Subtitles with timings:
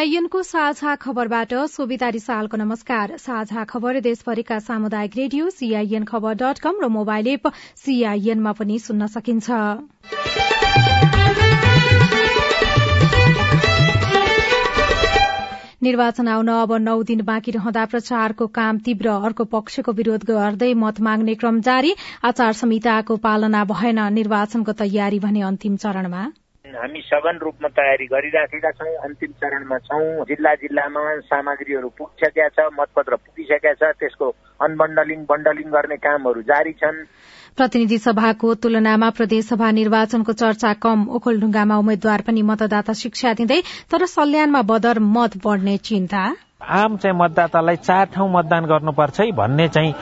[0.00, 6.80] सीआईएनको साझा खबरबाट सोभिता रिसालको नमस्कार। साझा खबर देशभरिका सामुदायिक radio CIN Khabar dot com
[6.82, 9.50] र मोबाइल एप सीआईएनमा पनि सुन्न सकिन्छ।
[15.82, 21.00] निर्वाचन आउन अब नौ दिन बाँकी रहँदा प्रचारको काम तीव्र। अर्को पक्षको विरोध गर्दै मत
[21.02, 21.94] माग्ने क्रम जारी।
[22.24, 26.30] आचार संहिताको पालना भएन। निर्वाचनको तयारी भने अन्तिम चरणमा।
[26.74, 33.14] हामी सघन रूपमा तयारी गरिराखेका छौँ। अन्तिम चरणमा छौँ। जिल्ला जिल्लामा सामग्रीहरू पुगिसकेका छ मतपत्र
[33.16, 34.26] पुगिसकेका छ। त्यसको
[34.60, 36.98] अनबन्डलिङ बन्डलिङ गर्ने कामहरू जारी छन्।
[37.56, 43.60] प्रतिनिधि सभाको तुलनामा प्रदेशसभा निर्वाचनको चर्चा कम। ओखलढुङ्गामा उम्मेद्वार पनि मतदाता शिक्षा दिँदै
[43.90, 46.22] तर सल्यानमा बदर मत बढ़ने चिन्ता।
[46.60, 49.92] आम चाहिँ मतदातालाई चार ठाउँ मतदान गर्नुपर्छ है भन्ने चाहिँ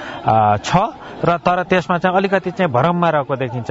[0.59, 0.71] छ।
[1.25, 3.71] र तर त्यसमा चाहिँ अलिकति चाहिँ भरममा रहेको देखिन्छ।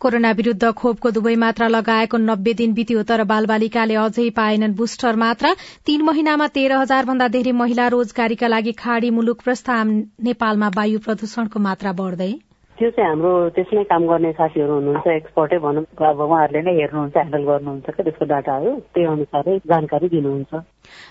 [0.00, 5.54] कोरोना विरूद्ध खोपको दुवै मात्रा लगाएको नब्बे दिन बित्यो तर बालबालिकाले अझै पाएनन् बुस्टर मात्रा।
[5.86, 9.90] तीन महिनामा तेह्र हजार भन्दा धेरै महिला रोजगारीका लागि खाड़ी मुलुक प्रस्ताव
[10.28, 12.32] नेपालमा वायु प्रदूषणको मात्रा बढ़दै।
[12.78, 17.44] त्यो चाहिँ हाम्रो त्यसमै काम गर्ने साथीहरू हुनुहुन्छ एक्सपर्टै भनौँ। अब उहाँहरूले नै हेर्नुहुन्छ ह्यान्डल
[17.50, 20.52] गर्नुहुन्छ क्या त्यसको डाटाहरू। त्यही अनुसारै जानकारी दिनुहुन्छ।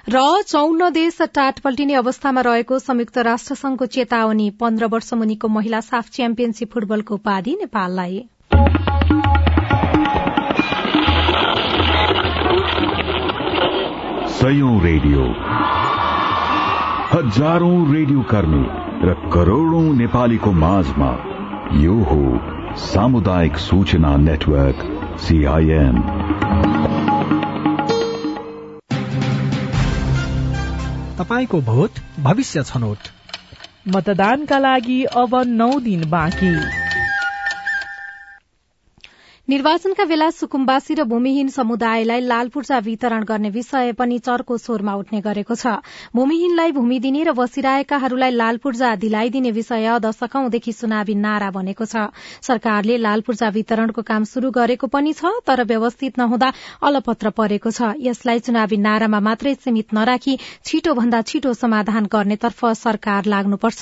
[0.10, 5.86] र चौन्न देश टाट पल्टिने अवस्थामा रहेको संयुक्त राष्ट्र संघको चेतावनी पन्ध्र वर्ष मुनिको महिला
[5.92, 8.20] साफ च्याम्पियनशीप फुटबलको उपाधि नेपाललाई।
[14.40, 15.24] सयौं रेडियो
[17.14, 18.64] हजारौं रेडियो कर्मी
[19.08, 21.12] र करोड़ौं नेपालीको माझमा
[21.74, 22.22] यो हो
[22.78, 24.80] सामुदायिक सूचना नेटवर्क
[25.20, 25.96] सीआईएन
[31.20, 31.92] तपाईँको भोट
[32.24, 32.98] भविष्य छनौट।
[33.88, 36.54] मतदानका लागि अब नौ दिन बाँकी।
[39.50, 45.22] निर्वाचनका बेला सुकुम्बासी र भूमिहीन समुदायलाई लाल पूर्जा वितरण गर्ने विषय पनि चर्को स्वरमा उठ्ने
[45.26, 45.82] गरेको छ।
[46.14, 52.14] भूमिहीनलाई भूमि दिने र बसिरहेकाहरूलाई लाल पूर्जा दिलाइदिने विषय दशकौंदेखि चुनावी नारा बनेको छ।
[52.46, 56.50] सरकारले लाल पूर्जा वितरणको काम शुरू गरेको पनि छ तर व्यवस्थित नहुँदा
[56.86, 63.26] अलपत्र परेको छ। यसलाई चुनावी नारामा मात्रै सीमित नराखी छिटो भन्दा छिटो समाधान गर्नेतर्फ सरकार
[63.26, 63.82] लाग्नुपर्छ।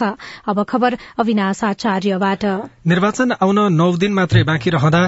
[2.87, 5.03] निर्वाचन आउन नौ दिन मात्रै बाँकी रहँदा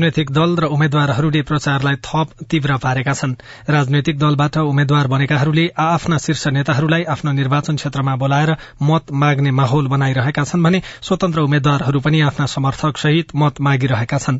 [0.00, 3.34] राजनैतिक दल र उम्मेद्वारहरूले प्रचारलाई थप तीव्र पारेका छन्।
[3.68, 8.50] राजनैतिक दलबाट उम्मेद्वार बनेकाहरूले आ आफ्ना शीर्ष नेताहरूलाई आफ्नो निर्वाचन क्षेत्रमा बोलाएर
[8.80, 14.38] मत माग्ने माहौल बनाइरहेका छन् भने स्वतन्त्र उम्मेद्वारहरू पनि आफ्ना समर्थक सहित मत मागिरहेका छन्।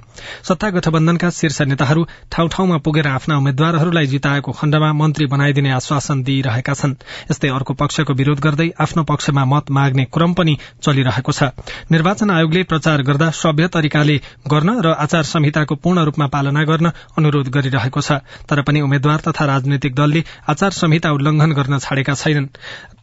[0.48, 6.74] सत्ता गठबन्धनका शीर्ष नेताहरू ठाउँ ठाउँमा पुगेर आफ्ना उम्मेद्वारहरूलाई जिताएको खण्डमा मन्त्री बनाइदिने आश्वासन दिइरहेका
[6.74, 6.96] छन्।
[7.30, 11.52] यस्तै अर्को पक्षको विरोध गर्दै आफ्नो पक्षमा मत माग्ने क्रम पनि चलिरहेको छ।
[11.92, 14.16] निर्वाचन आयोगले प्रचार गर्दा सभ्य तरिकाले
[14.48, 16.86] गर्न र आचार संहिताको पूर्ण रूपमा पालना गर्न
[17.18, 22.46] अनुरोध गरिरहेको छ। तर पनि उम्मेद्वार तथा राजनैतिक दलले आचार संहिता उल्लंघन गर्न छाडेका छैनन्।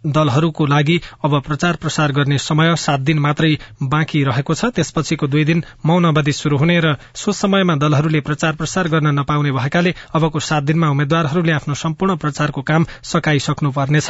[0.07, 3.51] दलहरूको लागि अब प्रचार प्रसार गर्ने समय सात दिन मात्रै
[3.83, 8.55] बाँकी रहेको छ। त्यसपछिको दुई दिन मौन अवधि शुरू हुने र सो समयमा दलहरूले प्रचार
[8.55, 14.09] प्रसार गर्न नपाउने भएकाले अबको सात दिनमा उम्मेद्वारहरूले आफ्नो सम्पूर्ण प्रचारको काम सकाइसक्नुपर्नेछ।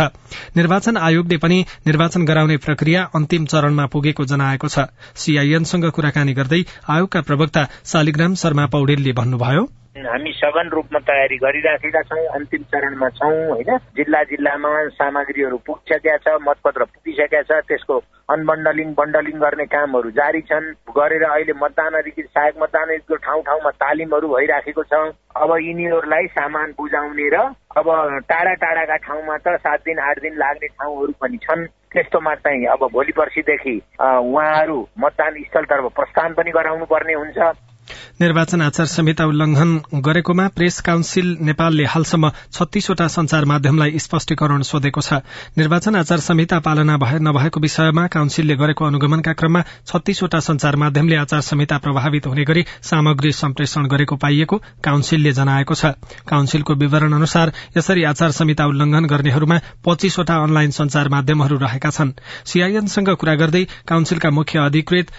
[0.54, 4.86] निर्वाचन आयोगले पनि निर्वाचन गराउने प्रक्रिया अन्तिम चरणमा पुगेको जनाएको छ।
[5.18, 7.68] सीआईएनसँग कुराकानी गर्दै आयोगका प्रवक्ता
[8.18, 9.62] शालिग्राम शर्मा पौडेलले भन्नुभयो।
[10.06, 13.70] हामी सघन रूपमा तयारी गरिराखेका छौँ अन्तिम चरणमा छौँ होइन?
[13.94, 17.98] जिल्ला जिल्लामा सामग्रीहरू पुगिसकेका छ मतपत्र पुगिसकेका छ त्यसको
[18.34, 20.66] अनबन्डलिङ बन्डलिङ गर्ने कामहरू जारी छन्।
[20.98, 24.94] गरेर अहिले मतदान अधिकृत सहायक मतदान अधिकृतको ठाउँ ठाउँमा तालिमहरू भइराखेको छ।
[25.38, 27.38] अब यिनीहरूलाई सामान बुझाउने र
[27.78, 27.88] अब
[28.26, 32.90] टाढा टाढाका ठाउँमा त सात दिन आठ दिन लाग्ने ठाउँहरू पनि छन्। त्यस्तोमा चाहिँ अब
[32.90, 37.54] भोलि पर्सिदेखि उहाँहरू मतदान स्थलतर्फ प्रस्थान पनि गराउनु पर्ने हुन्छ।
[38.20, 45.14] निर्वाचन आचार संहिता उल्लंघन गरेकोमा प्रेस काउन्सिल नेपालले हालसम्म छत्तीसवटा संचार माध्यमलाई स्पष्टीकरण सोधेको छ।
[45.58, 51.78] निर्वाचन आचार संहिता पालना नभएको विषयमा काउन्सिलले गरेको अनुगमनका क्रममा छत्तीसवटा संचार माध्यमले आचार संहिता
[51.78, 55.94] प्रभावित हुने गरी सामग्री सम्प्रेषण गरेको पाइएको काउन्सिलले जनाएको छ।
[56.26, 62.18] काउन्सिलको विवरण अनुसार यसरी आचार संहिता उल्लंघन गर्नेहरूमा पच्चीसवटा अनलाइन संचार माध्यमहरू रहेका छन्।
[62.50, 65.14] सीआईएनसँग कुरा गर्दै काउन्सिलका मुख्य अधिकृत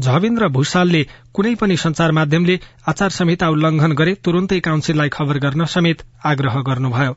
[0.00, 1.02] झविन्द्र भूषालले
[1.36, 2.56] कुनै पनि संचार माध्यमले
[2.86, 7.12] आचार संहिता उल्लंघन गरे तुरन्तै काउन्सिललाई खबर गर्न समेत आग्रह गर्नुभयो।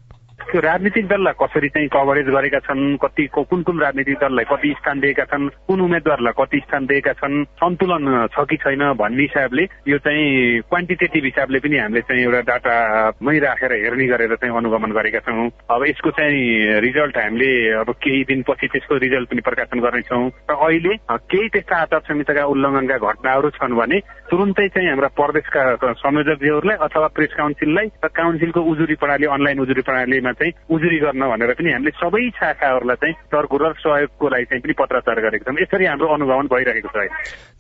[0.49, 4.99] त्यो राजनीतिक दललाई कसरी चाहिँ कभरेज गरेका छन् कति कुन कुन राजनीतिक दललाई कति स्थान
[4.99, 9.63] दिएका छन् कुन उम्मेद्वारलाई कति स्थान दिएका छन् सन्तुलन छ कि छैन भन्ने हिसाबले
[9.93, 15.19] यो चाहिँ क्वान्टिटेटिभ हिसाबले पनि हामीले चाहिँ एउटा डाटामै राखेर हेर्ने गरेर चाहिँ अनुगमन गरेका
[15.29, 17.51] छौँ। अब यसको चाहिँ रिजल्ट हामीले
[17.85, 20.93] अब केही दिनपछि त्यसको रिजल्ट पनि प्रकाशन गर्नेछौँ। र अहिले
[21.29, 23.99] केही त्यस्ता आचार संहिताका उल्लङ्घनका घटनाहरू छन् भने
[24.33, 30.37] तुरुन्तै चाहिँ हाम्रा प्रदेशका संयोजकजीहरूलाई अथवा प्रेस काउन्सिललाई र काउन्सिलको उजुरी प्रणाली अनलाइन उजुरी प्रणालीमा
[30.39, 35.21] चाहिँ उजुरी गर्न भनेर पनि हामीले सबै शाखाहरूलाई चाहिँ सर्कुलर सहयोगको लागि चाहिँ पनि पत्राचार
[35.21, 37.07] गरेका छौँ। यसरी हाम्रो अनुगमन भइरहेको छ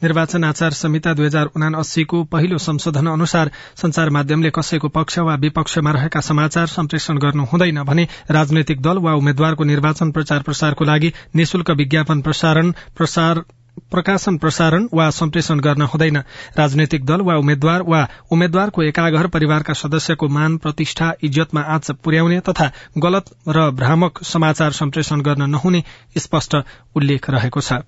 [0.03, 5.91] निर्वाचन आचार संहिता दुई हजार उनासीको पहिलो संशोधन अनुसार संचार माध्यमले कसैको पक्ष वा विपक्षमा
[5.91, 11.71] रहेका समाचार सम्प्रेषण गर्नु हुँदैन भने राजनैतिक दल वा उम्मेद्वारको निर्वाचन प्रचार प्रसारको लागि निशुल्क
[11.71, 13.43] विज्ञापन प्रसारण प्रसार
[13.91, 16.17] प्रकाशन प्रसारण वा सम्प्रेषण गर्न हुँदैन।
[16.57, 22.71] राजनैतिक दल वा उम्मेद्वार वा उम्मेद्वारको एकाघर परिवारका सदस्यको मान प्रतिष्ठा इज्जतमा आँच पुर्याउने तथा
[22.97, 25.83] गलत र भ्रामक समाचार सम्प्रेषण गर्न नहुने
[26.17, 26.55] स्पष्ट
[26.95, 27.81] उल्लेख रहेको छ।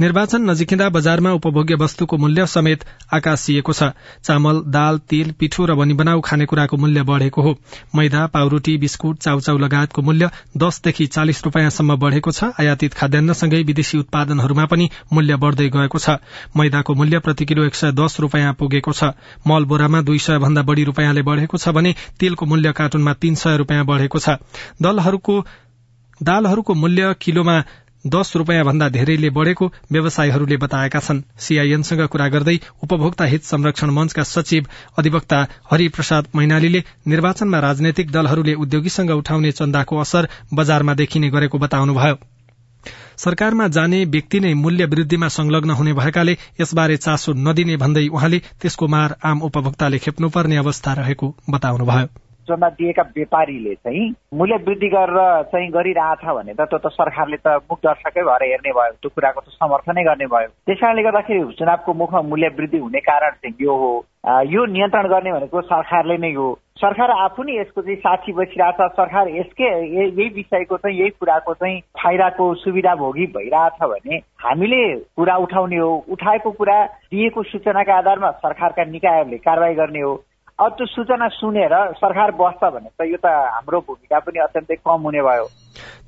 [0.00, 3.92] निर्वाचन नजिकिँदा बजारमा उपभोग्य वस्तुको मूल्य समेत आकाशिएको छ।
[4.24, 7.52] चामल दाल तेल पिठो र बनाउ खानेकुराको मूल्य बढ़ेको हो।
[7.94, 14.64] मैदा पाउरोटी बिस्कुट चाउचाउ लगायतको मूल्य दसदेखि चालिस रूपियाँसम्म बढ़ेको छ। आयातित खाद्यान्नसँगै विदेशी उत्पादनहरूमा
[14.66, 16.16] पनि मूल्य बढ़दै गएको छ।
[16.56, 19.12] मैदाको मूल्य प्रति किलो एक सय दस रूपियाँ पुगेको छ।
[19.44, 23.56] मल बोरामा दुई सय भन्दा बढ़ी रूपियाँले बढ़ेको छ भने तेलको मूल्य कार्टुनमा तीन सय
[23.56, 24.40] रूपियाँ बढ़ेको छ।
[26.20, 27.62] दालहरूको मूल्य किलोमा
[28.06, 34.22] दश रूपियाँ भन्दा धेरैले बढ़ेको व्यवसायीहरूले बताएका छन्। सीआईएनसँग कुरा गर्दै उपभोक्ता हित संरक्षण मंचका
[34.22, 34.66] सचिव
[34.98, 42.18] अधिवक्ता हरिप्रसाद मैनालीले निर्वाचनमा राजनैतिक दलहरूले उद्योगीसँग उठाउने चन्दाको असर बजारमा देखिने गरेको बताउनुभयो।
[43.16, 48.88] सरकारमा जाने व्यक्ति नै मूल्य वृद्धिमा संलग्न हुने भएकाले यसबारे चासो नदिने भन्दै उहाँले त्यसको
[48.88, 54.04] मार आम उपभोक्ताले खेप्नुपर्ने अवस्था रहेको बताउनुभयो। चन्दा दिएका व्यापारीले चाहिँ
[54.34, 58.72] मूल्य वृद्धि गरेर चाहिँ गरिरहेछ भने त त्यो त सरकारले त मुख दर्शकै भएर हेर्ने
[58.72, 63.00] भयो त्यो कुराको त समर्थनै गर्ने भयो। त्यस कारणले गर्दाखेरि चुनावको मुखमा मूल्य वृद्धि हुने
[63.00, 63.92] कारण चाहिँ यो हो।
[64.50, 66.48] यो नियन्त्रण गर्ने भनेको सरकारले नै हो।
[66.80, 71.80] सरकार आफू नै यसको चाहिँ साक्षी बसिरहेछ सरकार यसकै यही विषयको चाहिँ यही कुराको चाहिँ
[72.00, 74.82] फाइदाको सुविधा भोगी भइरहेछ भने हामीले
[75.16, 76.78] कुरा उठाउने हो। उठाएको कुरा
[77.12, 80.14] दिएको सूचनाका आधारमा सरकारका निकायहरूले कारवाही गर्ने हो।
[80.60, 85.06] अब त्यो सूचना सुनेर सरकार बस्छ भने त यो त हाम्रो भूमिका पनि अत्यन्तै कम
[85.08, 85.46] हुने भयो।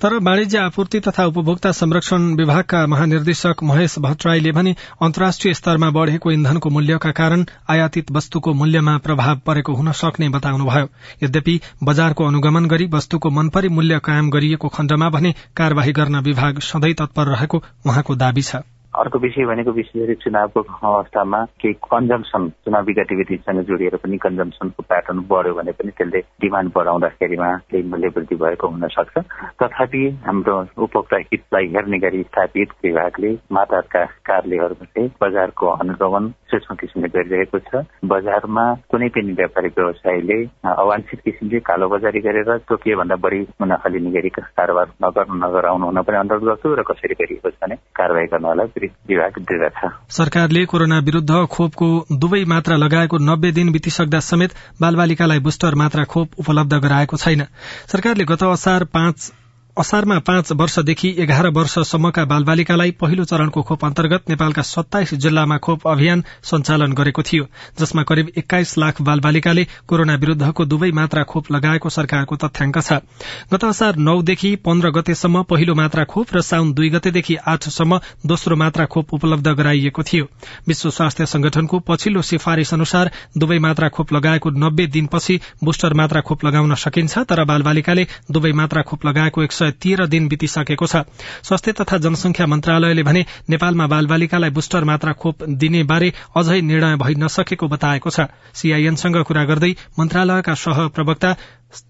[0.02, 6.70] तर वाणिज्य आपूर्ति तथा उपभोक्ता संरक्षण विभागका महानिर्देशक महेश भट्टराईले भने अन्तर्राष्ट्रिय स्तरमा बढ़ेको इन्धनको
[6.70, 10.88] मूल्यका कारण आयातित वस्तुको मूल्यमा प्रभाव परेको हुन सक्ने बताउनुभयो
[11.22, 16.94] यद्यपि बजारको अनुगमन गरी वस्तुको मनपरी मूल्य कायम गरिएको खण्डमा भने कार्यवाही गर्न विभाग सधैँ
[16.94, 22.92] तत्पर रहेको उहाँको दावी छ। अर्को विषय भनेको विशेष गरी चुनावको अवस्थामा केही कन्जम्सन चुनावी
[22.92, 28.68] गतिविधिसँग जोडिएर पनि कन्जम्सनको प्याटर्न बढ्यो भने पनि त्यसले डिमान्ड बढाउँदाखेरिमा केही मूल्य वृद्धि भएको
[28.68, 29.18] हुन सक्छ
[29.62, 37.58] तथापि हाम्रो उपभोक्ता हितलाई हेर्ने गरी स्थापित विभागले माताका कार्यालयहरूमा बजारको अनुगमन सूक्ष्म किसिमले गरिरहेको
[37.58, 43.88] छ। बजारमा कुनै पनि व्यापारी व्यवसायीले अवांछित किसिमले कालो बजारी गरेर के भन्दा बढी मुनाफा
[43.88, 48.26] लिने गरी कारोबार नगर्नु नगराउनु हुन पनि अनुरोध गर्छु र कसरी गरिएको छ भने कारवाही
[48.26, 55.38] गर्नलाई विभाग छ। सरकारले कोरोना विरूद्ध खोपको दुवै मात्रा लगाएको नब्बे दिन बितिसक्दा समेत बालबालिकालाई
[55.38, 57.42] बुस्टर मात्रा खोप उपलब्ध गराएको छैन।
[57.86, 59.32] सरकारले गत असार पाँच
[59.76, 66.22] असारमा पाँच वर्षदेखि एघार वर्षसम्मका बालबालिकालाई पहिलो चरणको खोप अन्तर्गत नेपालका सत्ताइस जिल्लामा खोप अभियान
[66.44, 67.44] सञ्चालन गरेको थियो
[67.80, 72.98] जसमा करिब एक्काइस लाख बालबालिकाले कोरोना विरूद्धको दुवै मात्रा खोप लगाएको सरकारको तथ्याङ्क छ।
[73.52, 78.86] गत असार नौदेखि पन्ध्र गतेसम्म पहिलो मात्रा खोप र साउन दुई गतेदेखि आठसम्म दोस्रो मात्रा
[78.86, 80.28] खोप उपलब्ध गराइएको थियो।
[80.68, 86.44] विश्व स्वास्थ्य संगठनको पछिल्लो सिफारिश अनुसार दुवै मात्रा खोप लगाएको नब्बे दिनपछि बुस्टर मात्रा खोप
[86.44, 91.06] लगाउन सकिन्छ तर बालबालिकाले दुवै मात्रा खोप लगाएको एक सय तेह्र दिन बितिसकेको छ।
[91.42, 97.14] स्वास्थ्य तथा जनसंख्या मन्त्रालयले भने नेपालमा बालबालिकालाई बुस्टर मात्रा खोप दिने बारे अझै निर्णय भइ
[97.18, 101.30] नसकेको बताएको छ। सीआईएनसँग कुरा गर्दै मन्त्रालयका सह प्रवक्ता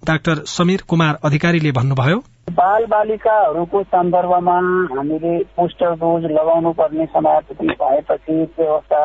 [0.07, 2.19] डाक्टर समीर कुमार अधिकारीले भन्नुभयो
[2.53, 4.57] बाल बालिकाहरूको सन्दर्भमा
[4.93, 9.01] हामीले बुस्टर डोज लगाउनु पर्ने समाप्ति भएपछि व्यवस्था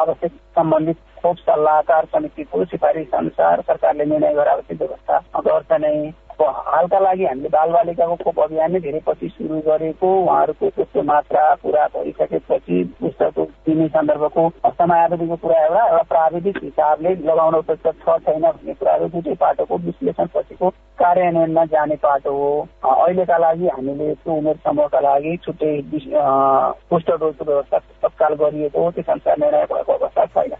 [0.00, 5.94] आवश्यक सम्बन्धित खोप सल्लाहकार समितिको सिफारिस अनुसार सरकारले निर्णय गराएपछि व्यवस्था गर्छ नै।
[6.40, 11.86] हालका लागि हामीले बालबालिकाको खोप अभियान नै धेरै पछि सुरु गरेको उहाँहरूको त्यसको मात्रा पूरा
[11.94, 18.74] भइसकेपछि पुस्तकको दिने सन्दर्भको समयावधिको कुरा एउटा एउटा प्राविधिक हिसाबले लगाउन उपयुक्त छ छैन भन्ने
[18.74, 22.50] कुराहरू दुइटै पाटोको विश्लेषण पछिको कार्यान्वयनमा जाने पाटो हो।
[22.84, 25.72] अहिलेका लागि हामीले त्यो उमेर समूहका लागि छुट्टै
[26.90, 30.54] बुस्टर डोजको व्यवस्था तत्काल गरिएको हो त्यस अनुसार निर्णय भएको अवस्था छैन।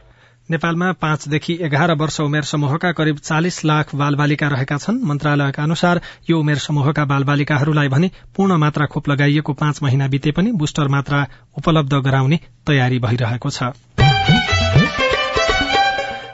[0.51, 6.39] नेपालमा पाँचदेखि एघार वर्ष उमेर समूहका करिब चालिस लाख बालबालिका रहेका छन्। मन्त्रालयका अनुसार यो
[6.41, 11.27] उमेर समूहका बालबालिकाहरूलाई भने पूर्ण मात्रा खोप लगाइएको पाँच महिना बिते पनि बुस्टर मात्रा
[11.59, 13.73] उपलब्ध गराउने तयारी भइरहेको छ।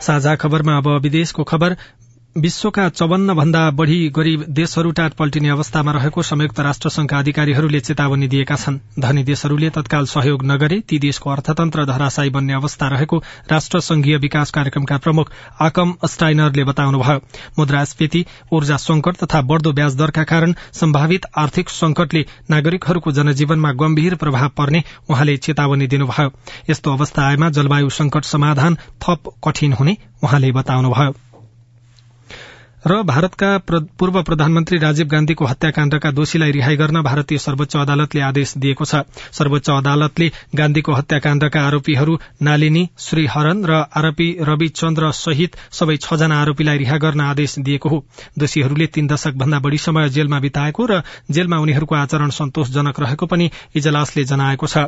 [0.01, 1.77] साझा खबरमा अब विदेशको खबर।
[2.39, 8.29] विश्वका चौवन्न भन्दा बढ़ी गरीब देशहरू टाट पल्टिने अवस्थामा रहेको संयुक्त राष्ट्र संघका अधिकारीहरूले चेतावनी
[8.29, 13.19] दिएका छन्। धनी देशहरूले तत्काल सहयोग नगरे ती देशको अर्थतन्त्र धराशायी बन्ने अवस्था रहेको
[13.51, 17.21] राष्ट्र संघीय विकास कार्यक्रमका प्रमुख आकम स्टाइनरले बताउनुभयो।
[17.59, 24.49] मुद्रास्फीति ऊर्जा संकट तथा बढ़दो ब्याज दरका कारण सम्भावित आर्थिक संकटले नागरिकहरूको जनजीवनमा गम्भीर प्रभाव
[24.57, 26.33] पर्ने उहाँले चेतावनी दिनुभयो।
[26.71, 31.28] यस्तो अवस्था आएमा जलवायु संकट समाधान थप कठिन हुने उहाँले बताउनुभयो।
[32.87, 33.47] र भारतका
[33.99, 39.71] पूर्व प्रधानमन्त्री राजीव गान्धीको हत्याकाण्डका दोषीलाई रिहाई गर्न भारतीय सर्वोच्च अदालतले आदेश दिएको छ। सर्वोच्च
[39.71, 46.97] अदालतले गान्धीको हत्याकाण्डका आरोपीहरू नालिनी श्रीहरन र आरोपी रवि चन्द्र सहित सबै छजना आरोपीलाई रिहा
[46.99, 47.99] गर्न आदेश दिएको हो।
[48.39, 53.51] दोषीहरूले तीन दशक भन्दा बढ़ी समय जेलमा बिताएको र जेलमा उनीहरूको आचरण सन्तोषजनक रहेको पनि
[53.75, 54.87] इजलासले जनाएको छ।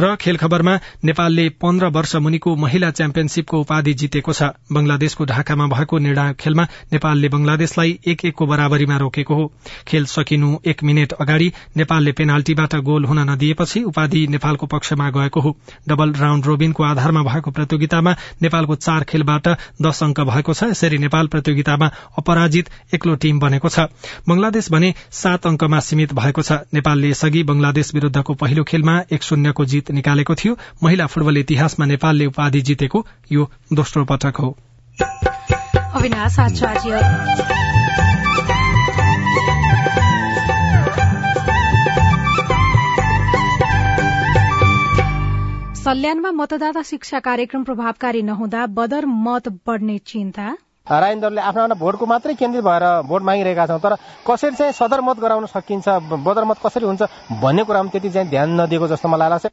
[0.00, 0.74] र खेल खबरमा
[1.04, 7.28] नेपालले पन्ध्र वर्ष मुनिको महिला च्याम्पियनशीपको उपाधि जितेको छ। बंगलादेशको ढाकामा भएको निर्णायक खेलमा नेपालले
[7.28, 9.52] बंगलादेशलाई एक एकको बराबरीमा रोकेको हो।
[9.88, 15.56] खेल सकिनु एक मिनट अगाडि नेपालले पेनाल्टीबाट गोल हुन नदिएपछि उपाधि नेपालको पक्षमा गएको हो।
[15.88, 18.12] डबल राउण्ड रोबिनको आधारमा भएको प्रतियोगितामा
[18.42, 19.48] नेपालको चार खेलबाट
[19.82, 23.88] दश अंक भएको छ। यसरी नेपाल प्रतियोगितामा अपराजित एक्लो टीम बनेको छ।
[24.28, 29.47] बंगलादेश भने सात अंकमा सीमित भएको छ। नेपालले यसअघि बंगलादेश विरूद्धको पहिलो खेलमा एक शून्य
[29.48, 34.56] शून्यको जित निकालेको थियो। महिला फुटबल इतिहासमा नेपालले उपाधि जितेको यो दोस्रो पटक हो।
[45.78, 50.56] सल्यानमा मतदाता शिक्षा कार्यक्रम प्रभावकारी नहुँदा बदर मत बढ़ने चिन्ता।
[50.90, 53.94] राजेन्द्रले आफ्ना आफ्ना भोटको मात्रै केन्द्रित भएर भोट मागिरहेका छौँ तर
[54.26, 55.88] कसरी चाहिँ सदर मत गराउन सकिन्छ
[56.26, 57.02] बदर मत कसरी हुन्छ
[57.42, 59.46] भन्ने कुरामा त्यति चाहिँ ध्यान नदिएको जस्तो मलाई लाग्छ।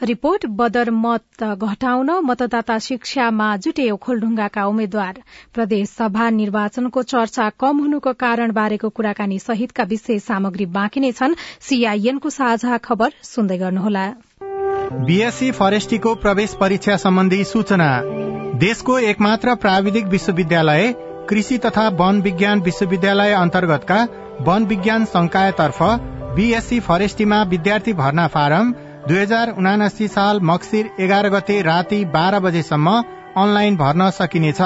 [0.00, 5.20] रिपोर्ट बदर मत घटाउन मतदाता शिक्षामा जुटे ओखोलढुङ्गाका उम्मेद्वार।
[5.54, 11.36] प्रदेश सभा निर्वाचनको चर्चा कम हुनुको कारण बारेको कुराकानी सहितका विशेष सामग्री बाँकी नै छन्।
[11.60, 14.08] सीआईएनको साझा खबर सुन्दै गर्नुहोला।
[14.92, 17.88] बीएससी फरेस्टीको प्रवेश परीक्षा सम्बन्धी सूचना।
[18.58, 20.92] देशको एकमात्र प्राविधिक विश्वविद्यालय
[21.28, 23.98] कृषि तथा वन विज्ञान विश्वविद्यालय अन्तर्गतका
[24.40, 25.82] वन विज्ञान संकायतर्फ
[26.36, 28.72] बीएससी फरेस्टीमा विद्यार्थी भर्ना फारम
[29.08, 32.96] दुई हजार उनासी साल मक्सिर एघार गते राति बाह्र बजेसम्म
[33.36, 34.62] अनलाइन भर्न सकिनेछ।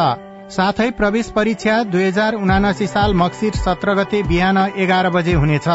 [0.51, 5.69] साथै प्रवेश परीक्षा दुई हजार उनासी साल मक्सिर सत्र गते बिहान एघार बजे हुनेछ।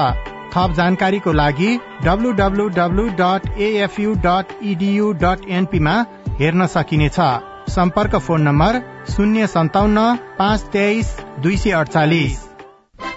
[0.56, 5.96] थप जानकारीको लागि W W W dot AFU dot EDU dot एनपीमा
[6.40, 7.20] हेर्न सकिनेछ।
[7.70, 12.49] सम्पर्क फोन नम्बर शून्य सन्ताउन्न पाँच तेइस दुई सय अडचालिस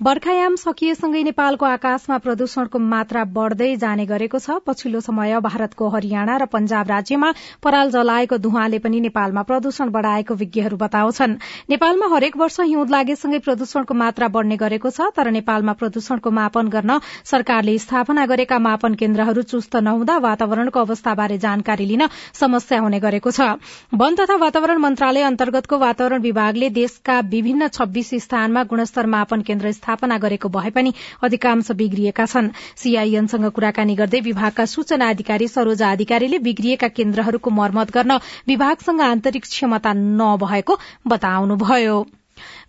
[0.00, 6.44] बर्खायाम सकिएसँगै नेपालको आकाशमा प्रदूषणको मात्रा बढ़दै जाने गरेको छ। पछिल्लो समय भारतको हरियाणा र
[6.46, 7.30] पंजाब राज्यमा
[7.64, 11.36] पराल जलाएको धुवाँले पनि नेपालमा प्रदूषण बढ़ाएको विज्ञहरू बताउँछन्।
[11.70, 16.98] नेपालमा हरेक वर्ष हिउँद लागेसँगै प्रदूषणको मात्रा बढ़ने गरेको छ तर नेपालमा प्रदूषणको मापन गर्न
[17.24, 23.48] सरकारले स्थापना गरेका मापन केन्द्रहरू चुस्त नहुँदा वातावरणको अवस्थाबारे जानकारी लिन समस्या हुने गरेको छ।
[23.96, 30.18] वन तथा वातावरण मन्त्रालय अन्तर्गतको वातावरण विभागले देशका विभिन्न छब्बीस स्थानमा गुणस्तर मापन केन्द्र स्थापना
[30.18, 36.88] गरेको भए पनि अधिकांश बिग्रिएका छन्। सीआईएनसँग कुराकानी गर्दै विभागका सूचना अधिकारी सरोजा अधिकारीले बिग्रिएका
[36.98, 41.98] केन्द्रहरूको मर्मत गर्न विभागसँग आन्तरिक क्षमता नभएको बताउनुभयो।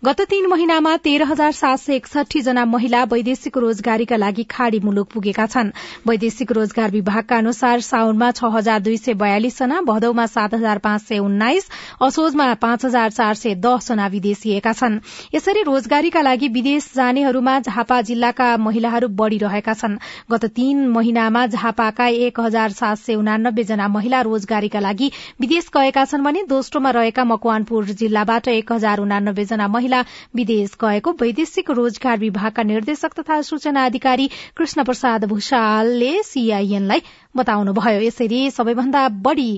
[0.02, 5.08] गत तीन महिनामा तेह्र हजार सात सय एकसठी जना महिला वैदेशिक रोजगारीका लागि खाड़ी मुलुक
[5.12, 5.70] पुगेका छन्।
[6.08, 11.02] वैदेशिक रोजगार विभागका अनुसार साउनमा छ हजार दुई सय बयालिस जना भदौमा सात हजार पाँच
[11.02, 11.68] सय उन्नाइस
[12.02, 14.98] असोजमा पाँच हजार चार सय दस जना विदेशिएका छन्।
[15.34, 19.98] यसरी रोजगारीका लागि विदेश जानेहरूमा झापा जिल्लाका महिलाहरू बढ़िरहेका छन्।
[20.30, 26.04] गत तीन महिनामा झापाका एक हजार सात सय उनानब्बे जना महिला रोजगारीका लागि विदेश गएका
[26.06, 30.04] छन् भने दोस्रोमा रहेका मकवानपुर जिल्लाबाट एक हजार उनानब्बे जना महिला
[30.34, 37.02] विदेश गएको वैदेशिक रोजगार विभागका निर्देशक तथा सूचना अधिकारी कृष्ण प्रसाद भूषालले सीआईएनलाई
[37.36, 39.50] बताउनुभयो। यसरी सबैभन्दा बढ़ी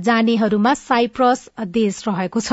[0.00, 2.52] जानेहरूमा साइप्रस देश रहेको छ।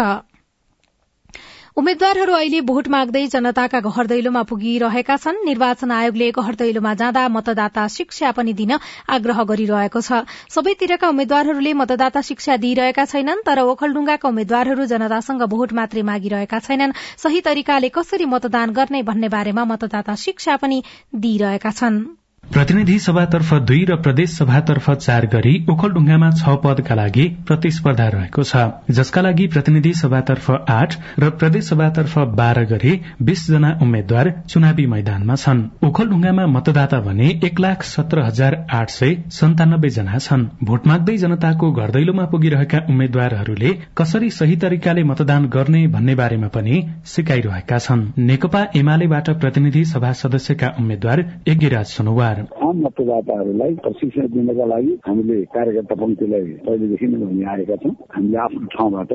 [1.77, 7.87] उम्मेद्वारहरू अहिले भोट माग्दै जनताका घर दैलोमा पुगिरहेका छन्। निर्वाचन आयोगले घर दैलोमा जाँदा मतदाता
[7.87, 8.75] शिक्षा पनि दिन
[9.09, 10.19] आग्रह गरिरहेको छ।
[10.51, 17.41] सबैतिरका उम्मेद्वारहरूले मतदाता शिक्षा दिइरहेका छैनन् तर ओखलडुङ्गाका उम्मेद्वारहरू जनतासँग भोट मात्रै मागिरहेका छैनन्। सही
[17.41, 20.83] तरिकाले कसरी मतदान गर्ने भन्ने बारेमा मतदाता शिक्षा पनि
[21.15, 28.07] दिइरहेका छनृ। प्रतिनिधि सभातर्फ दुई र प्रदेश सभातर्फ चार गरी ओखलढुङ्गामा छ पदका लागि प्रतिस्पर्धा
[28.15, 28.63] रहेको छ।
[28.97, 35.35] जसका लागि प्रतिनिधि सभातर्फ आठ र प्रदेश सभातर्फ बाह्र गरी बीस जना उम्मेद्वार चुनावी मैदानमा
[35.35, 41.17] छन्। ओखलढुङ्गामा मतदाता भने एक लाख सत्र हजार आठ सय सन्तानब्बे जना छन्। भोट माग्दै
[41.23, 46.83] जनताको घर दैलोमा पुगिरहेका उम्मेद्वारहरूले कसरी सही तरिकाले मतदान गर्ने भन्ने बारेमा पनि
[47.15, 51.97] सिकाइरहेका छन्। नेकपा एमालेबाट प्रतिनिधि सभा सदस्यका उम्मेद्वार यज्ञराज
[52.31, 58.37] सोनवार आम मतदाताहरूलाई प्रशिक्षण दिनका लागि हामीले कार्यकर्ता पङ्क्तिलाई पहिलेदेखि नै भनि आएका छौँ हामीले
[58.37, 59.11] आफ्नो ठाउँबाट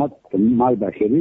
[0.00, 0.12] मत
[0.60, 1.20] माग्दाखेरि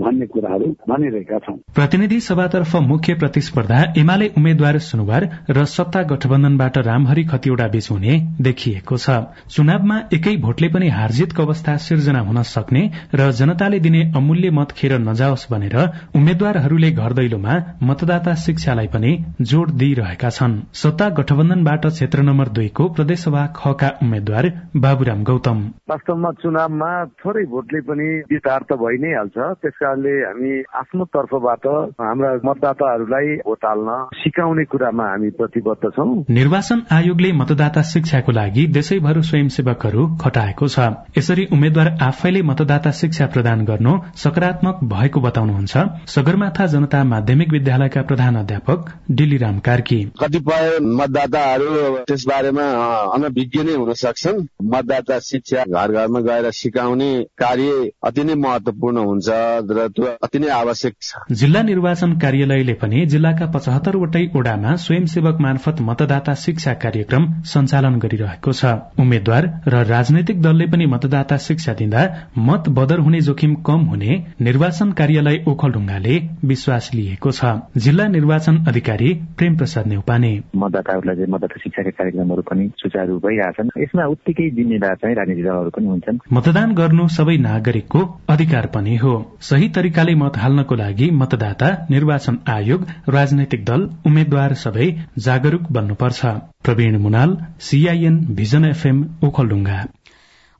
[0.00, 7.24] भन्ने कुराहरू भनिरहेका छौँ प्रतिनिधि सभातर्फ मुख्य प्रतिस्पर्धा एमाले उम्मेद्वार सुनवार र सत्ता गठबन्धनबाट रामहरि
[7.24, 9.16] खतिवड़ा बीच हुने देखिएको छ।
[9.50, 12.82] चुनावमा एकै भोटले पनि हारजितको अवस्था सिर्जना हुन सक्ने
[13.14, 15.76] र जनताले दिने अमूल्य मत खेर नजाओस् भनेर
[16.14, 19.12] उम्मेद्वारहरूले घर दैलोमा मतदाता शिक्षालाई पनि
[19.42, 25.58] जोड़ दिइरहेका छन्। सत्ता गठबन्धनबाट क्षेत्र नम्बर दुईको प्रदेशसभा खका उम्मेद्वार बाबुराम गौतम।
[25.90, 26.88] वास्तवमा चुनावमा
[27.20, 31.66] थोरै भोटले पनि जित हार त भइ नै हाल्छ। त्यस कारणले हामी आफ्नो तर्फबाट
[32.02, 39.20] हाम्रा मतदाताहरूलाई भोट हाल्न सिकाउने कुरामा हामी प्रतिबद्ध छौँ। निर्वाचन आयोगले मतदाता शिक्षाको लागि देशैभर
[39.30, 47.04] स्वयंसेवकहरू खटाएको छ। यसरी उम्मेद्वार आफैले मतदाता शिक्षा प्रदान गर्नु सकारात्मक भएको बताउनुहुन्छ। सगरमाथा जनता
[47.14, 50.62] माध्यमिक विद्यालयका प्रधान अध्यापक डिलीराम कार्की। कतिपय
[50.98, 51.70] मतदाताहरू
[52.08, 52.66] त्यस बारेमा
[53.14, 54.40] अनभिज्ञ नै हुन सक्छन्
[54.72, 59.28] मतदाता शिक्षा घर घरमा गएर सिकाउने कार्य अति नै महत्वपूर्ण हुन्छ
[59.70, 65.80] र त्यो अति नै आवश्यक छ। जिल्ला निर्वाचन कार्यालयले पनि जिल्लाका पचहत्तरवटै ओडामा स्वयंसेवक मार्फत
[65.88, 72.02] मतदाता शिक्षा कार्यक्रम सञ्चालन गरिरहेको छ। उम्मेद्वार र राजनैतिक दलले पनि मतदाता शिक्षा दिँदा
[72.38, 79.12] मत बदर हुने जोखिम कम हुने निर्वाचन कार्यालय ओखलढुङ्गाले विश्वास लिएको छ। जिल्ला निर्वाचन अधिकारी
[79.38, 85.16] प्रेम प्रसाद नेउपाने। मतदाताहरूलाई चाहिँ मतदाता शिक्षाका कार्यक्रमहरू पनि सुचारू भइरहेछन्। यसमा उत्तिकै जिम्मेदार चाहिँ
[85.16, 90.74] राजनीतिक दलहरू पनि हुन्छन्। मतदान गर्नु सबै नागरिकको अधिकार पनि हो। सही तरिकाले मत हाल्नको
[90.74, 94.88] लागि मतदाता निर्वाचन आयोग राजनैतिक दल उम्मेद्वार सबै
[95.18, 96.20] जागरूक बन्नुपर्छ।
[96.64, 99.78] Prabin Munal CIN vision FM Okhaldhunga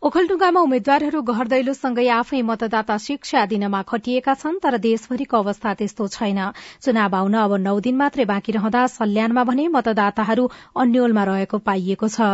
[0.04, 6.40] ओखलडुङ्गामा उम्मेद्वारहरू घर दैलोसँगै आफै मतदाता शिक्षा दिनमा खटिएका छन् तर देशभरिको अवस्था त्यस्तो छैन।
[6.84, 10.44] चुनाव आउन अब नौ दिन मात्रै बाँकी रहँदा सल्यानमा भने मतदाताहरू
[10.76, 12.28] अन्यलमा रहेको पाइएको छ।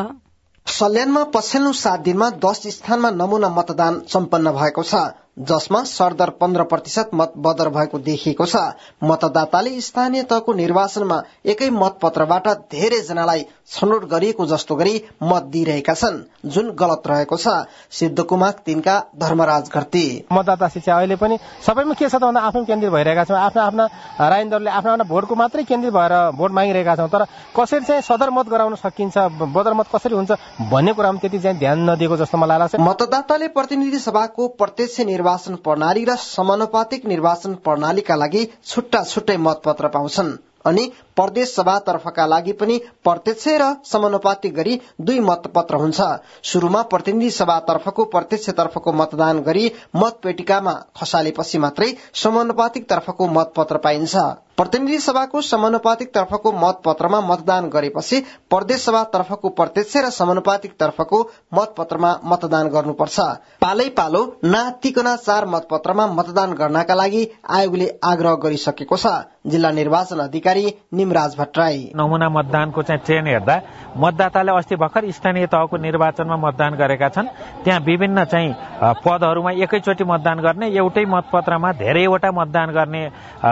[0.66, 5.06] सल्यानमा पछिल्लो सात दिनमा दश स्थानमा नमूना मतदान सम्पन्न भएको छ
[5.48, 8.56] जसमा सरदर पन्ध्र प्रतिशत मत बदर भएको देखिएको छ।
[9.04, 16.18] मतदाताले स्थानीय तहको निर्वाचनमा एकै मतपत्रबाट धेरै जनालाई छनौट गरिएको जस्तो गरी मत दिइरहेका छन्
[16.46, 17.54] जुन गलत रहेको छ
[17.98, 22.92] सिद्धकुमार तिनका धर्मराज घरती मतदाता शिक्षा अहिले पनि सबैमा के छ त भन्दा आफै केन्द्रित
[22.92, 23.84] भइरहेका छौँ। आफ्ना आफ्ना
[24.20, 27.24] राजनीतिहरूले आफ्ना आफ्ना भोटको मात्रै केन्द्रित भएर भोट मागिरहेका छौँ। तर
[27.56, 29.16] कसरी चाहिँ सदर मत गराउन सकिन्छ
[29.54, 30.30] बदर मत कसरी हुन्छ
[30.70, 36.04] भन्ने कुरामा त्यति चाहिँ ध्यान नदिएको जस्तो मलाई लाग्छ। मतदाताले प्रतिनिधि सभाको प्रत्यक्ष निर्वाचन प्रणाली
[36.04, 40.84] र समानुपातिक निर्वाचन प्रणालीका लागि छुट्टा छुट्टै मतपत्र पाउँछन् अनि
[41.20, 46.00] प्रदेश सभातर्फका लागि पनि प्रत्यक्ष र समानुपातिक गरी दुई मतपत्र हुन्छ।
[46.44, 54.16] शुरूमा प्रतिनिधि सभातर्फको प्रत्यक्ष तर्फको मतदान गरी मतपेटिकामा खसालेपछि मात्रै समानुपातिक तर्फको मतपत्र पाइन्छ।
[54.56, 61.20] प्रतिनिधि सभाको समानुपातिक तर्फको मतपत्रमा मतदान गरेपछि प्रदेश सभा तर्फको प्रत्यक्ष र समानुपातिक तर्फको
[61.54, 63.20] मतपत्रमा मतदान गर्नुपर्छ।
[63.60, 69.06] पालै पालो नातिकना चार मतपत्रमा मतदान गर्नका लागि आयोगले आग्रह गरिसकेको छ।
[69.46, 70.66] जिल्ला निर्वाचन अधिकारी
[71.10, 73.56] निमराज भट्टराई नमुना मतदानको चाहिँ ट्रेन हेर्दा
[73.98, 77.26] मतदाताले अस्ति भर्खर स्थानीय तहको निर्वाचनमा मतदान गरेका छन्।
[77.66, 78.54] त्यहाँ विभिन्न चाहिँ
[79.02, 83.02] पदहरूमा एकैचोटि मतदान गर्ने एउटै मतपत्रमा धेरैवटा मतदान गर्ने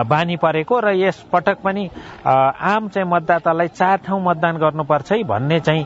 [0.06, 1.90] बानी परेको र यस पटक पनि
[2.22, 5.84] आम चाहिँ मतदातालाई चार ठाउँ मतदान गर्नुपर्छ है भन्ने चाहिँ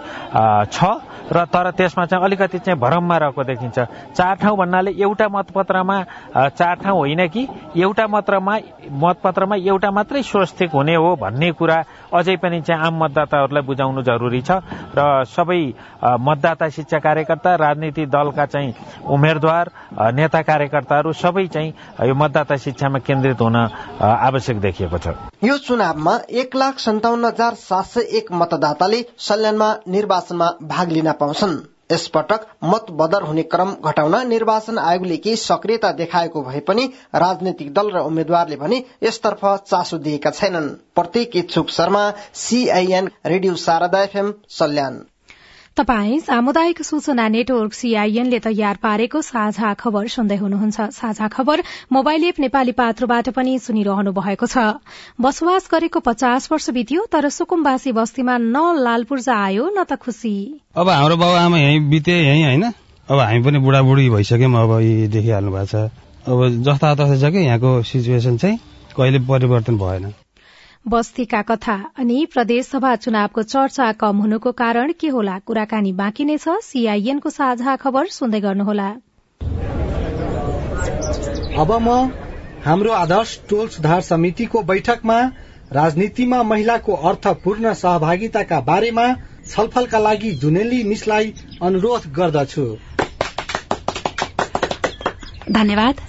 [0.68, 0.84] छ।
[1.32, 3.78] र तर त्यसमा चाहिँ अलिकति चाहिँ भरममा रहेको देखिन्छ।
[4.12, 5.96] चार ठाउँ भन्नाले एउटा मतपत्रमा
[6.52, 7.46] चार ठाउँ होइन कि
[7.80, 8.58] एउटा मात्रमा
[8.92, 11.76] मतपत्रमा एउटा मात्रै स्वस्तिक हुने हो भन्ने कुरा
[12.12, 14.50] अझै पनि चाहिँ आम मतदाताहरूलाई बुझाउनु जरुरी छ
[14.96, 15.62] र सबै
[16.02, 18.74] मतदाता शिक्षा कार्यकर्ता राजनीतिक दलका चाहिँ
[19.06, 19.70] उम्मेद्वार
[20.14, 21.72] नेता कार्यकर्ताहरू सबै चाहिँ
[22.08, 23.56] यो मतदाता शिक्षामा केन्द्रित हुन
[24.02, 25.06] आवश्यक देखिएको छ।
[25.44, 31.71] यो चुनावमा एक लाख सन्ताउन्न हजार सात सय एक मतदाताले सल्यानमा निर्वाचनमा भाग लिन पाउँछन्।
[31.92, 37.90] यसपटक मत बदर हुने क्रम घटाउन निर्वाचन आयोगले केही सक्रियता देखाएको भए पनि राजनैतिक दल
[37.90, 45.00] र उम्मेद्वारले भने यसतर्फ चासो दिएका छैनन्। प्रत्येक इच्छुक Sharma CIN radio Sharada FM Salyan.
[45.76, 52.40] तपाई सामुदायिक सूचना नेटवर्क सीआईएनले तयार पारेको साझा खबर सुन्दै हुनुहुन्छ। साझा खबर मोबाइल एप
[52.40, 54.76] नेपाली पात्रोबाट पनि सुनिरहनु भएको छ।
[55.16, 60.36] बसोबास गरेको पचास वर्ष बित्यो तर सुकुम्बासी बस्तीमा न लाल पूर्जा आयो न त खुशी
[60.76, 62.64] अब हाम्रो बाबु आमा यहीँ बिते यहीँ होइन।
[63.08, 64.72] अब हामी पनि बुढाबुढी भइसक्यौँ अब
[65.08, 65.88] देखिहाल्नु भएको छ।
[66.28, 68.58] अब जस्ता तस्तै छ कि यहाँको सिचुएसन चाहिँ
[68.92, 70.12] कहिले परिवर्तन भएन।
[70.86, 76.56] बस्तीका कथा अनि प्रदेशसभा चुनावको चर्चा कम हुनुको कारण के होला कुराकानी बाँकी नै छ।
[76.62, 78.88] सीआईएनको साझा खबर सुन्दै गर्नुहोला।
[81.56, 82.10] अब म
[82.64, 85.18] हाम्रो आदर्श टोल सुधार समितिको बैठकमा
[85.72, 89.06] राजनीतिमा महिलाको अर्थपूर्ण सहभागिताका बारेमा
[89.46, 92.66] छलफलका लागि जुनेली मिसलाई अनुरोध गर्दछु।
[95.52, 96.08] धन्यवाद।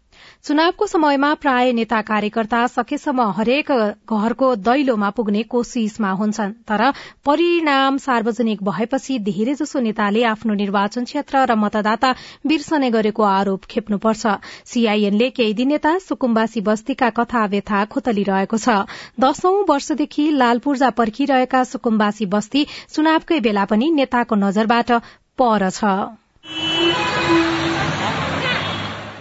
[0.45, 3.71] चुनावको समयमा प्राय नेता कार्यकर्ता सकेसम्म हरेक
[4.09, 6.81] घरको दैलोमा पुग्ने कोशिशमा हुन्छन्। तर
[7.25, 12.11] परिणाम सार्वजनिक भएपछि धेरैजसो नेताले आफ्नो निर्वाचन क्षेत्र र मतदाता
[12.47, 14.33] बिर्सने गरेको आरोप खेप्नुपर्छ।
[14.65, 18.89] सीआईएनले केही दिन यता सुकुम्बासी बस्तीका कथा व्यथा खोतलिरहेको छ।
[19.21, 24.91] दशौं वर्षदेखि लाल पूर्जा पर्खिरहेका सुकुम्बासी बस्ती चुनावकै बेला पनि नेताको नजरबाट
[25.37, 27.10] पर छ।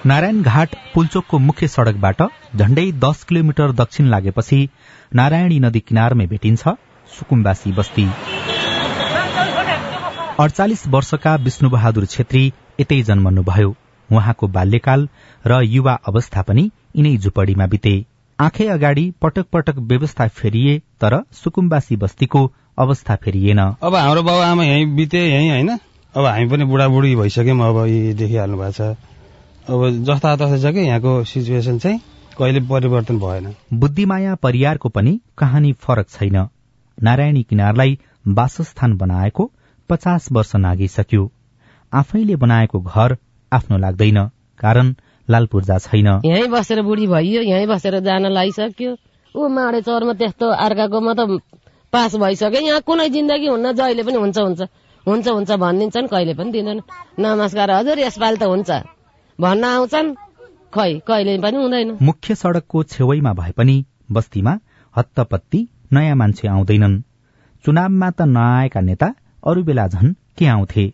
[0.07, 2.23] नारायण घाट पुलचोकको मुख्य सड़कबाट
[2.57, 4.59] झण्डै दस किलोमिटर दक्षिण लागेपछि
[5.15, 6.69] नारायणी नदी किनारमै भेटिन्छ
[7.11, 8.05] सुकुम्बासी बस्ती।
[10.39, 12.45] अडचालिस वर्षका विष्णुबहादुर छेत्री
[12.81, 13.75] यतै जन्मनुभयो।
[14.09, 15.09] उहाँको बाल्यकाल
[15.45, 16.65] र युवा अवस्था पनि
[16.97, 17.95] यिनै झुपड़ीमा बिते।
[18.39, 22.45] आँखे अगाडि पटक पटक व्यवस्था फेरिए तर सुकुम्बासी बस्तीको
[22.79, 25.71] अवस्था फेरिएन। अब हाम्रो बाबु आमा यहीँ बिते यहीँ होइन?
[26.15, 29.10] अब हामी पनि बुढाबुढी भइसक्यौँ अब यी देखिहाल्नु भएको छ।
[29.71, 31.99] अब जस्ता तस्तै छ कि यहाँको सिचुएसन चाहिँ
[32.39, 33.45] कहिले परिवर्तन भएन।
[33.83, 36.37] बुद्धिमाया परियारको पनि कहानी फरक छैन।
[36.99, 37.99] नारायणी किनारलाई
[38.39, 39.51] वासस्थान बनाएको
[39.91, 41.31] पचास वर्ष नागिसक्यो।
[41.93, 43.17] आफैले बनाएको घर
[43.53, 44.19] आफ्नो लाग्दैन
[44.59, 44.95] कारण
[45.29, 48.97] लाल पूर्जा छैन। यहीँ बसेर बुढी भइयो यहीँ बसेर जान लागिसक्यो।
[49.35, 51.41] ऊ माडे चौरमा त्यस्तो अर्काकोमा त
[51.93, 54.61] पास भइसक्यो। यहाँ कुनै जिन्दगी हुन्न जहिले पनि हुन्छ हुन्छ।
[55.07, 56.81] हुन्छ हुन्छ भनिदिन्छन् कहिले पनि दिँदैन
[57.23, 58.71] नमस्कार हजुर यसपालि त हुन्छ।
[59.41, 60.09] भन्न आउँछन्?
[60.75, 63.77] खै कहिले पनि हुँदैन। मुख्य सड़कको छेउमा भए पनि
[64.13, 64.53] बस्तीमा
[64.95, 65.61] हत्तपत्ती
[65.93, 66.97] नयाँ मान्छे आउँदैनन्।
[67.65, 69.09] चुनावमा त नआएका नेता
[69.49, 70.85] अरू बेला झन् के आउँथे।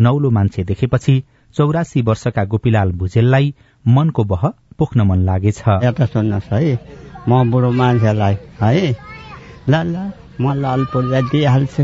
[0.00, 1.14] नौलो मान्छे देखेपछि
[1.54, 4.42] चौरासी वर्षका गोपीलाल भुजेललाई मनको बह
[4.78, 5.62] पोख्न मन लागेछ।
[6.12, 6.78] सुन्नुहोस् है
[7.28, 8.92] म बुढो मान्छेलाई है?
[9.68, 11.82] ल ल म लाल पूर्जा दिइहाल्छु।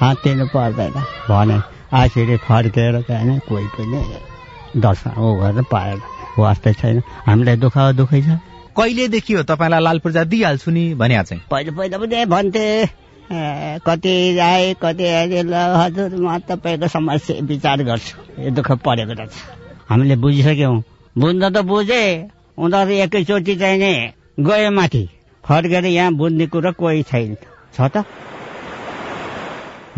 [0.00, 0.96] हातिनु पर्दैन।
[1.28, 1.58] भने
[2.00, 4.29] आखिरी फर्केर चाहिँ कोही पनि
[4.76, 6.00] दर्शन। ऊ गरेर पाएन
[6.38, 8.38] वास्तै छैन। हामीलाई दुःख दुःखै छ।
[8.76, 11.42] कहिलेदेखि हो तपाईँलाई लाल पूर्जा दिइहाल्छु नि भने चाहिँ?
[11.50, 12.66] पहिला पहिला पनि भन्थे।
[13.86, 19.34] कति आए कति हजुर म तपाईँको समस्या विचार गर्छु। यो दुःख परेको रहेछ।
[19.90, 20.82] हामीले बुझिसक्यौँ।
[21.18, 22.02] बुझ्न त बुझे।
[22.58, 23.92] उनीहरू एकैचोटि चाहिँ नि
[24.40, 25.02] गयो माथि।
[25.44, 27.36] फर्केर यहाँ बुझ्ने कुरो कोही छैन।
[27.74, 28.04] छ त?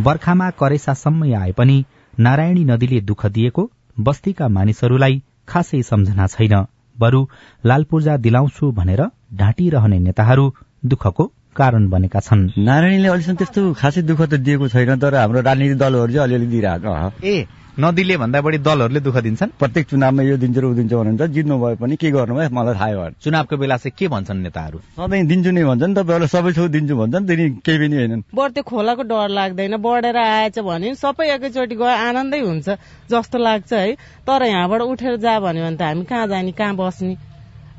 [0.00, 1.84] बर्खामा करेसासम्म आए पनि
[2.20, 6.54] नारायणी नदीले दुःख दिएको बस्तीका मानिसहरूलाई खासै सम्झना छैन।
[6.96, 7.20] बरु
[7.64, 9.02] लाल पूर्जा दिलाउँछु भनेर
[9.34, 10.44] ढाँटिरहने नेताहरू
[10.84, 11.24] दुःखको
[11.56, 16.12] कारण बनेका छन्। नारायणीले अहिलेसम्म त्यस्तो खासै दुःख त दिएको छैन तर हाम्रो राजनीतिक दलहरू
[16.12, 16.90] चाहिँ अलिअलि दिइरहेको
[17.24, 21.24] ए नदीले भन्दा बढी दलहरूले दुःख दिन्छन्। प्रत्येक चुनावमा यो दिन्छ र ऊ दिन्छ भन्नुहुन्छ
[21.32, 24.78] जित्नु भए पनि के गर्नु भयो मलाई थाहा भयो चुनावको बेला चाहिँ के भन्छन् नेताहरू?
[25.00, 29.02] सधैँ दिन्छु नै भन्छन्। तपाईँहरूलाई सबै छेउ दिन्छु भन्छन्। त्यही केही पनि होइनन्। बढ्दै खोलाको
[29.08, 32.68] डर लाग्दैन। बढेर आएछ भने सबै एकैचोटि गयो आनन्दै हुन्छ
[33.08, 33.96] जस्तो लाग्छ है।
[34.28, 37.16] तर यहाँबाट उठेर जा भन्यो भने त हामी कहाँ जाने कहाँ बस्ने?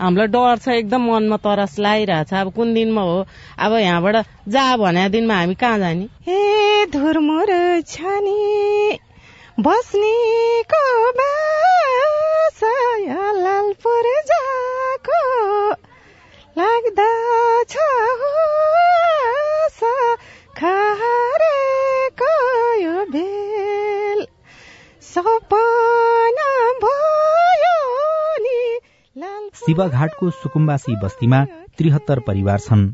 [0.02, 3.18] हामीलाई डर छ एकदम मनमा तरस लागिरहेछ। अब कुन दिनमा हो?
[3.62, 4.16] अब यहाँबाट
[4.50, 6.10] जा भने दिनमा हामी कहाँ जाने?
[6.26, 7.50] हे धुरमुर
[7.86, 9.13] छानी।
[9.60, 12.62] बस्नेको बास
[13.38, 15.18] लालपुर जाको
[16.58, 17.76] लाग्दछ
[20.58, 22.32] खारेको
[22.82, 24.26] यो बेल
[25.02, 26.50] सपना
[26.86, 27.78] भयो
[28.40, 28.58] नि
[29.66, 31.44] शिवघाटको सुकुम्बासी बस्तीमा
[31.78, 32.88] त्रिहत्तर परिवार छन्।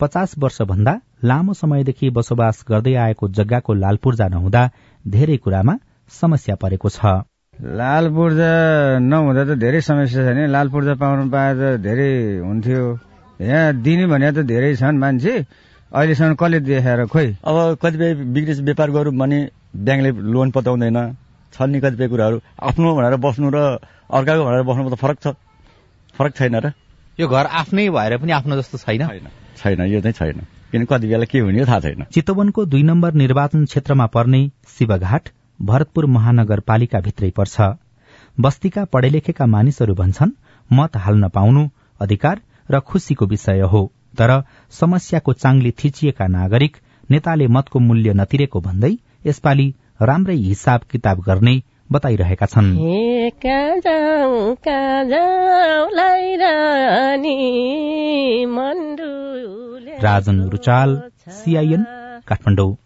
[0.00, 4.62] पचास वर्षभन्दा लामो समयदेखि बसोबास गर्दै आएको जग्गाको लालपूर्जा नहुँदा
[5.04, 5.76] धेरै कुरामा
[6.08, 8.50] समस्या परेको छ। लाल पूर्जा
[9.00, 12.12] नहुँदा त धेरै समस्या छ नि। लाल पूर्जा पाउनु पाए त धेरै
[12.46, 12.82] हुन्थ्यो।
[13.40, 15.34] यहाँ दिने भने त धेरै छन् मान्छे।
[15.92, 17.28] अहिलेसम्म कसले देखाएर खोइ?
[17.42, 19.38] अब कतिपय बिजनेस व्यापार गरौँ भने
[19.76, 20.98] ब्याङ्कले लोन पताउँदैन।
[21.52, 23.58] छन् नि कतिपय कुराहरू। आफ्नो भनेर बस्नु र
[24.08, 25.26] अर्काको भनेर बस्नुमा त फरक छ।
[26.14, 26.72] फरक छैन र।
[27.20, 30.38] यो घर आफ्नै भएर पनि आफ्नो जस्तो छैन। छैन। यो चाहिँ छैन।
[30.70, 35.24] किन कति बेला के हुने थाहा छैन। चितवनको दुई नम्बर निर्वाचन क्षेत्रमा पर्ने शिवघाट
[35.62, 37.60] भरतपुर महानगरपालिका भित्रै पर्छ।
[38.40, 40.30] बस्तीका पढे लेखेका मानिसहरू भन्छन्
[40.72, 41.68] मत हाल्न पाउनु
[42.00, 42.40] अधिकार
[42.70, 46.76] र खुशीको विषय हो। तर समस्याको चाङले थिचिएका नागरिक
[47.10, 48.92] नेताले मतको मूल्य नतिरेको भन्दै
[49.26, 52.76] यसपालि राम्रै हिसाब किताब गर्ने बताइरहेका छन्।
[60.02, 61.86] राजन रुचाल सीआईएन
[62.28, 62.85] काठमाडौँ।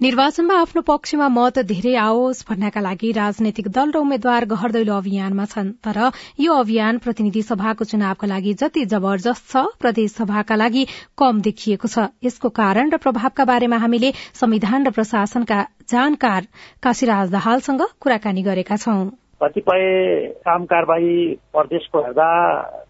[0.00, 5.44] निर्वाचनमा आफ्नो पक्षमा मत धेरै आओस् भन्नका लागि राजनैतिक दल र उम्मेद्वार घर दैलो अभियानमा
[5.44, 5.98] छन्। तर
[6.40, 10.86] यो अभियान प्रतिनिधि सभाको चुनावका लागि जति जबरजस्त छ प्रदेश सभाका लागि
[11.20, 16.46] कम देखिएको छ। यसको कारण र प्रभावका बारेमा हामीले संविधान र प्रशासनका जानकार
[16.80, 19.82] काशीराज दाहालसँग कुराकानी गरेका छौं। कतिपय
[20.44, 21.12] काम कारवाही
[21.52, 22.28] प्रदेशको हेर्दा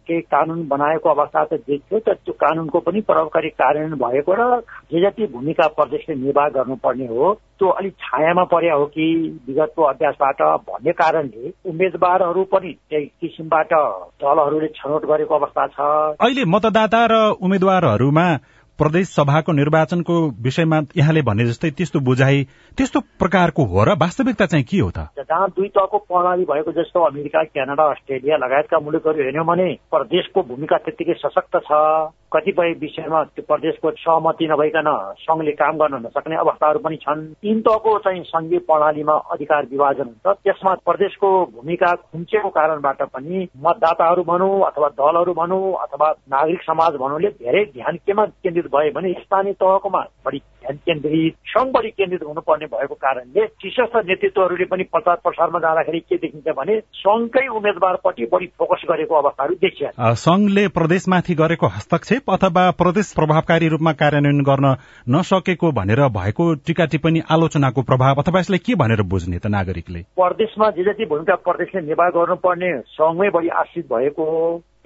[0.07, 4.61] केही कानून बनाएको अवस्था त देखियो तर त्यो कानूनको पनि प्रभावकारी कार्यान्वयन भएको र
[4.91, 9.07] जे जति भूमिका प्रदेशले निर्वाह गर्नुपर्ने हो त्यो अलिक छायामा पर्या हो कि
[9.47, 13.73] विगतको अभ्यासबाट भन्ने कारणले उम्मेद्वारहरू पनि त्यही किसिमबाट
[14.23, 18.27] दलहरूले छनौट गरेको अवस्था छ। अहिले मतदाता र उम्मेद्वारहरूमा
[18.81, 22.45] प्रदेश सभाको निर्वाचनको विषयमा यहाँले भने जस्तै त्यस्तो बुझाइ
[22.77, 24.99] त्यस्तो प्रकारको हो र वास्तविकता चाहिँ के हो त?
[25.21, 30.77] जहाँ दुई तहको प्रणाली भएको जस्तो अमेरिका क्यानाडा अस्ट्रेलिया लगायतका मुलुकहरू हेर्यौँ भने प्रदेशको भूमिका
[30.77, 31.71] त्यत्तिकै सशक्त छ।
[32.33, 34.89] कतिपय विषयमा त्यो प्रदेशको सहमति नभइकन
[35.21, 40.37] सङ्घले काम गर्न नसक्ने अवस्थाहरू पनि छन्। तीन तहको चाहिँ सङ्घीय प्रणालीमा अधिकार विभाजन हुन्छ।
[40.45, 47.29] त्यसमा प्रदेशको भूमिका खुम्चेको कारणबाट पनि मतदाताहरू भनौँ अथवा दलहरू भनौँ अथवा नागरिक समाज भनौँले
[47.41, 52.67] धेरै ध्यान केमा केन्द्रित भयो भने स्थानीय तहकोमा बढी ध्यान केन्द्रित सङ्घ बढी केन्द्रित हुनुपर्ने
[52.69, 58.83] भएको कारणले शीर्षस्थ नेतृत्वहरूले पनि प्रचार प्रसारमा जाँदाखेरि के देखिन्छ भने सङ्घकै उम्मेद्वारपट्टि बढी फोकस
[58.89, 64.77] गरेको अवस्थाहरू देखिन्छ संघले प्रदेशमाथि गरेको हस्तक्षेप अथवा प्रदेश प्रभावकारी रूपमा कार्यान्वयन गर्न
[65.09, 70.03] नसकेको भनेर भएको टिका टिप्पणी आलोचनाको प्रभाव अथवा यसलाई के भनेर बुझ्ने त नागरिकले?
[70.17, 74.27] प्रदेशमा जे जति भूमिका प्रदेशले निर्वाह गर्नुपर्ने सङ्घमै बढी आश्रित भएको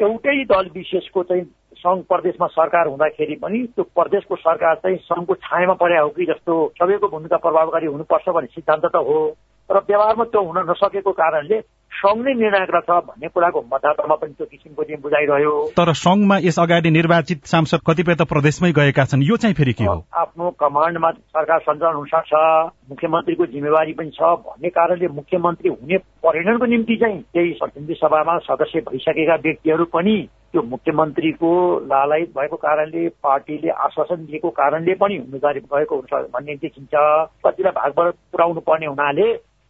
[0.01, 1.42] एउटै दल विशेषको चाहिँ
[1.79, 6.73] सङ्घ प्रदेशमा सरकार हुँदाखेरि पनि त्यो प्रदेशको सरकार चाहिँ सङ्घको छायामा परे हो कि जस्तो
[6.79, 9.37] सबैको भूमिका प्रभावकारी हुनुपर्छ भन्ने सिद्धान्त त हो।
[9.70, 11.61] र व्यवहारमा त्यो हुन नसकेको कारणले
[11.94, 16.59] सङ्घ नै निर्णायक रहेछ भन्ने कुराको मतदातामा पनि त्यो किसिमको चाहिँ बुझाइरह्यो। तर सङ्घमा यस
[16.59, 19.96] अगाडि निर्वाचित सांसद कतिपय त प्रदेशमै गएका छन्। यो चाहिँ फेरि के हो?
[20.14, 22.33] आफ्नो कमान्डमा सरकार सञ्चालन हुन सक्छ
[22.90, 28.80] मुख्यमन्त्रीको जिम्मेवारी पनि छ भन्ने कारणले मुख्यमन्त्री हुने परिणामको निम्ति चाहिँ त्यही प्रतिनिधि सभामा सदस्य
[28.90, 30.16] भइसकेका व्यक्तिहरू पनि
[30.52, 31.50] त्यो मुख्यमन्त्रीको
[31.92, 36.94] लालायत भएको कारणले पार्टीले आश्वासन दिएको कारणले पनि उम्मेदवारी भएको हुन्छ भन्ने देखिन्छ।
[37.46, 39.26] कतिलाई भागबाट पुर्याउनु पर्ने हुनाले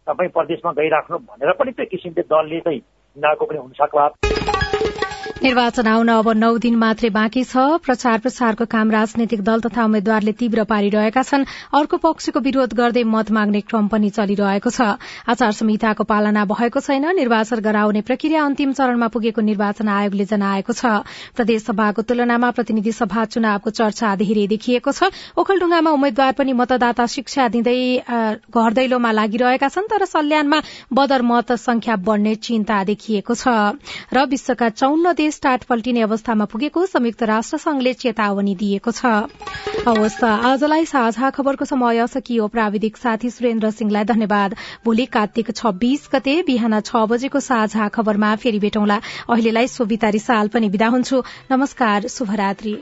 [0.07, 4.07] तपाईँ प्रदेशमा गइराख्नु भनेर पनि त्यो किसिमले दलले चाहिँ हिँडाएको पनि हुन सक्ला।
[5.45, 10.31] निर्वाचन आउन अब नौ दिन मात्रै बाँकी छ। प्रचार प्रसारको काम राजनैतिक दल तथा उम्मेद्वारले
[10.33, 14.97] तीव्र पारिरहेका छन्। अर्को पक्षको विरोध गर्दै मत माग्ने क्रम पनि चलिरहेको छ।
[15.29, 21.05] आचार संहिताको पालना भएको छैन। निर्वाचन गराउने प्रक्रिया अन्तिम चरणमा पुगेको निर्वाचन आयोगले जनाएको छ।
[21.37, 27.47] प्रदेश सभाको तुलनामा प्रतिनिधि सभा चुनावको चर्चा धेरै देखिएको छ। ओखलढुङ्गामा उम्मेद्वार पनि मतदाता शिक्षा
[27.53, 27.77] दिँदै
[28.49, 33.77] घर दैलोमा लागिरहेका छन् तर सल्यानमा बदर मत संख्या बढ़ने चिन्ता देखिएको छ।
[34.09, 39.05] र विश्वका चौन्न देश टाट पल्टिने अवस्थामा पुगेको संयुक्त राष्ट्र संघले चेतावनी दिएको छ।
[39.85, 46.79] आजलाई साझा खबरको समय सकियो प्राविधिक साथी सुरेन्द्र सिंहलाई धन्यवाद। भोलि कार्तिक छब्बीस गते बिहान
[46.81, 48.97] छ बजेको साझा खबरमा फेरि भेटौँला।
[49.29, 52.73] अहिलेलाई सोभिता रिसाल पनि विदा हुन्छु। नमस्कार शुभरात्री।